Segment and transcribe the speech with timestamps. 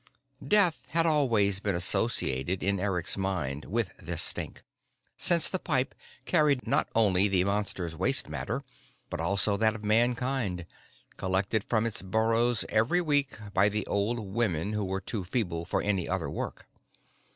[0.43, 4.63] Death had always been associated in Eric's mind with this stink,
[5.15, 5.93] since the pipe
[6.25, 8.63] carried not only the Monster's waste matter
[9.11, 10.65] but also that of Mankind,
[11.17, 15.83] collected from its burrows every week by the old women who were too feeble for
[15.83, 16.67] any other work.